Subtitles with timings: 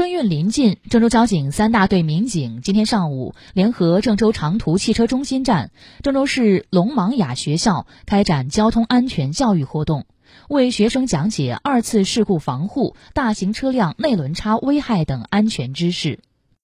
[0.00, 10.06] 春运临近，郑州交警三大队民警今天上午联合郑州长途汽车中心站、郑州市龙芒雅学校开展交通安全教育活动，
[10.48, 16.20] 为学生讲解二次事故防护、大型车辆内轮差危害等安全知识。